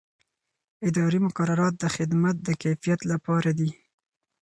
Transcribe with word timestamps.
اداري 0.87 1.19
مقررات 1.27 1.73
د 1.79 1.85
خدمت 1.95 2.35
د 2.41 2.49
کیفیت 2.63 2.99
لپاره 3.11 3.49
دي. 3.59 3.69